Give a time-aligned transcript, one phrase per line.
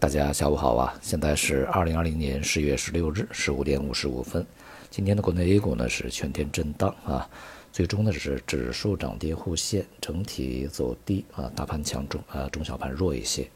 [0.00, 0.94] 大家下午好啊！
[1.02, 4.46] 现在是二零二零年十月十六日十五点五十五分。
[4.88, 7.28] 今天的国内 A 股呢是全天震荡啊，
[7.70, 13.46] 最终呢是指数涨跌互现，整体走低啊，大盘强中啊，中小盘弱一些。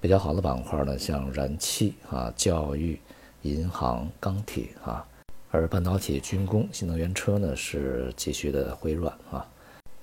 [0.00, 2.98] 比较好的板块呢，像燃气啊、教育、
[3.42, 5.06] 银行、钢铁啊，
[5.52, 9.46] 而半导体、军工、新能源车呢是继续的回软啊。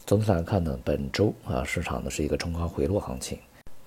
[0.05, 3.37] 总体来看呢，本周啊市场呢是一个冲高回落行情。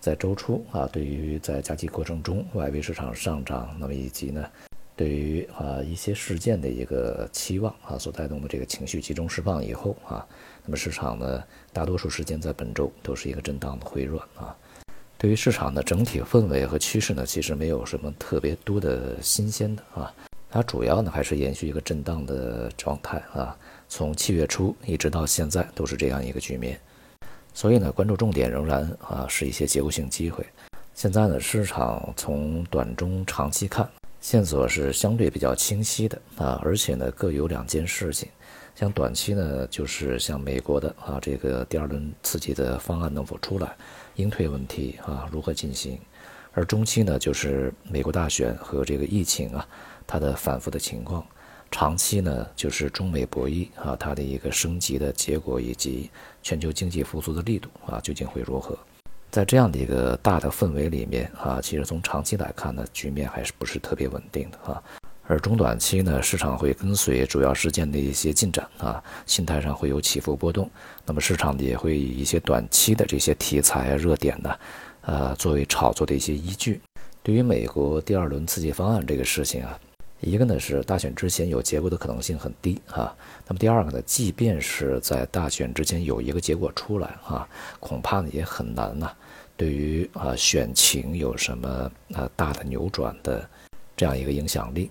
[0.01, 4.49] 在周初啊，对于在加息过程中外围市场上涨，那么以及呢，
[4.95, 10.25] 对于啊一些事件的一个期望啊所带动的这个情绪集中释放以后啊，
[10.65, 14.57] 那么市场呢大多数时间在本周都是一个震荡的回软啊。
[15.19, 20.15] 对于市场的整体氛围和趋势呢，其实没有什么特别多的新鲜的啊，
[20.51, 23.57] 它主要呢还是延续一个震荡的状态啊，
[23.89, 26.79] 从七月初一直到现在都是这样一个局面。
[27.57, 30.45] 所以呢，关注重点仍然啊是一些结构性机会。
[30.93, 33.89] 现在呢，市场从短中长期看，
[34.21, 38.29] 线索是相对比较清晰的啊，而且呢，各有两件事情。
[38.75, 43.75] 像短期呢，就是像美国的啊这个第二轮刺激的方案能否出来，
[44.17, 45.97] 应退问题啊如何进行；
[46.53, 49.67] 而中期呢，就是美国大选和这个疫情啊
[50.07, 51.27] 它的反复的情况。
[51.71, 56.11] 长期呢，就是中美博弈啊，它的一个升级的结果，以及
[56.43, 58.79] 全球经济复苏的力度啊，究竟会如何？
[59.31, 64.83] 在这样的一个大的氛围里面啊，其实从长期来看呢，局面还是不是特别稳定的啊。
[65.29, 70.71] 而中短期呢，市场会跟随主要事件的一些进展啊，心态上会有起伏波动。
[71.05, 74.57] 那么市场也会以一些短期的这些题材热点呢，
[75.03, 76.81] 呃，作为炒作的一些依据。
[77.25, 79.79] 对于美国第二轮刺激方案这个事情啊。
[80.21, 83.15] 一个呢是大选之前有结果的可能性很低啊，
[83.47, 87.47] 那么第二个呢，即便是在大选之前有一个结果出来啊，
[87.79, 89.11] 恐怕呢也很难呢，
[89.59, 91.69] 对于啊选情有什么
[92.15, 93.47] 啊大的扭转的
[93.95, 94.91] 这样一个影响力，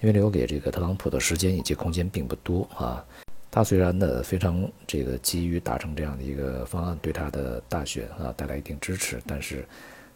[0.00, 3.04] 因为留给这个特朗普的时间以及空间并不多啊。
[3.50, 9.66] 他虽然呢非常这个急于达成这样的一个方案，对他的大选啊带来一定支持，但是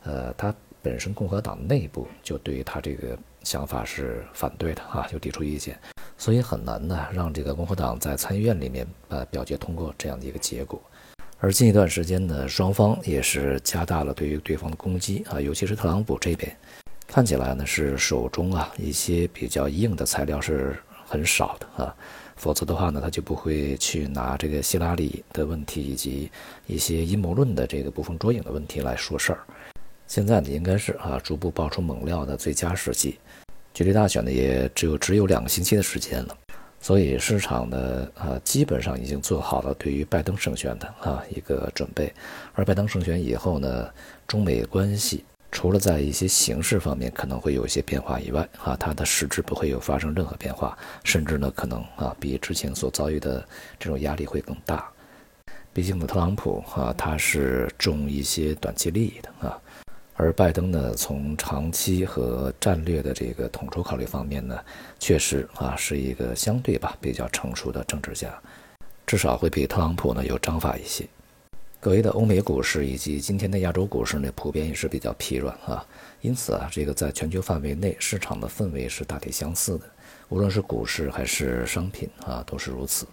[0.03, 3.17] 呃他本身共和党内部就对于他这个。
[3.47, 5.79] 想法是反对的啊，就提出意见，
[6.19, 10.83] 所以很难呢让这个共和党在参议院里面呃表决通过这样的一个结果。
[11.39, 16.57] 而近一段时间呢，双方也是加大了对于对方的攻击啊，尤其是特朗普这边，
[17.07, 21.95] 看起来呢是手中啊一些比较硬的材料是很少的啊，
[22.35, 26.33] 否则的话呢他就不会去拿这个希拉里的问题以及
[26.67, 29.39] 一些阴谋论的这个捕风捉影的问题来说事儿。
[30.09, 33.19] 现在呢应该是啊逐步爆出猛料的最佳时机。
[33.77, 36.39] 距离大选呢也只有只有两个星期的时间了，
[36.81, 42.11] 所以市场呢啊基本上已经做好了对于拜登胜选的啊一个准备。
[42.55, 43.87] 而拜登胜选以后呢，
[44.27, 45.23] 中美关系
[45.53, 53.47] 除了在一些形式方面可能会有一些变化以外啊，它的实质不会有发生任何变化，甚至呢可能啊比之前所遭遇的
[53.79, 54.91] 这种压力会更大。
[55.75, 59.61] 毕竟呢，特朗普啊他是重一些短期利益的啊。
[60.19, 64.59] 而拜登呢，从长期和战略的这个统筹考虑方面呢，
[64.99, 68.35] 确实啊是一个相对吧比较成熟的政治家，
[69.07, 71.07] 至少会比特朗普呢有章法一些。
[71.79, 75.87] 各位的欧美股市以及今天的亚洲股市呢，普遍也是比较疲软啊，
[76.23, 79.85] 因此啊，这个在全球范围内市场的氛围是大体相似的，
[80.31, 83.07] 无论是股市还是商品啊，都是如此。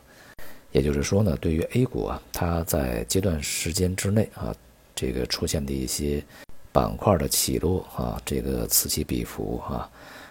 [0.71, 4.55] 也就是说呢，对于 A 股啊，它在阶段时间之内啊，
[4.95, 6.23] 这个出现的一些。
[6.73, 9.87] 板块的起落啊，这个此起彼伏啊，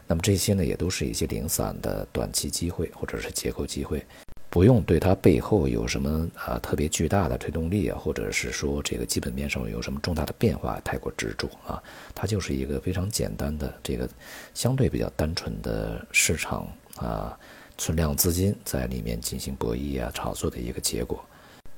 [0.08, 4.04] 那么这些呢也都是一些零散的短期机会或者是结构机会，
[4.50, 11.80] 不用对它背后有什么啊特别巨大的推动力啊，或者是说这个基本面上有什么重大的变化太过执着啊，
[12.12, 14.09] 它就是一个非常简单的这个
[14.53, 16.66] 相对比较单纯的市场
[16.97, 17.38] 啊
[17.78, 21.24] 存量资金在里面进行博弈啊炒作的一个结果。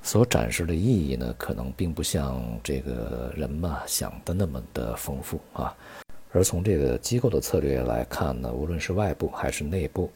[0.05, 5.75] 所展示的意义呢，可能并不像这个人嘛想的那么的丰富啊。
[6.31, 10.13] 而从这个机构的策略来看呢，无论是外部还是内部，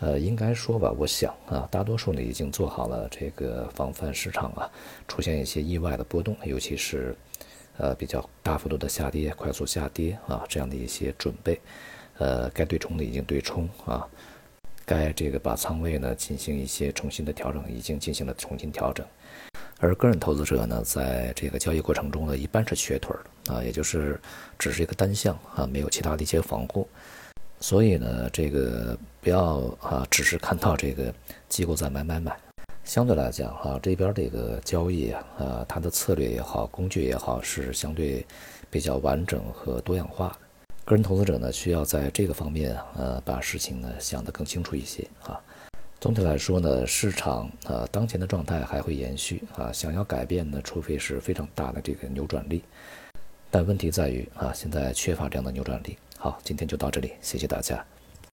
[0.00, 4.70] 呃，应该说吧，我想啊，大多数呢已经做好了这个防范市场啊
[5.08, 7.16] 出现一些意外的波动，尤其是
[7.78, 11.58] 呃比较大幅度的下跌、快速下跌啊这样的一些准备。
[12.18, 14.06] 呃，该对冲的已经对冲啊，
[14.90, 19.06] 该这个把仓位呢进行一些重新的调整，已经进行了重新调整。
[19.78, 23.14] 而个人投资者呢，在这个交易过程中呢，一般是瘸腿
[23.44, 24.20] 的啊，也就是
[24.58, 26.88] 只是一个单向啊，没有其他的一些防护。
[27.60, 31.14] 所以呢，这个不要啊，只是看到这个
[31.48, 32.36] 机构在买买买。
[32.82, 38.26] 相对来讲哈，这边这个交易啊，呃，它的策略也好，工具也好，是相对
[38.68, 40.49] 比较完整和多样化的。
[40.90, 45.40] 个人投资者呢，需要在这个方面呃，把事情呢想得更清楚一些啊。
[46.00, 52.64] 总体来说呢，市场呃当前的状态还会延续啊，想要改变呢，除非是非常大的这个扭转力。
[53.52, 55.96] 但问题在于啊，现在缺乏这样的扭转力。
[56.18, 57.86] 好，今天就到这里，谢谢大家。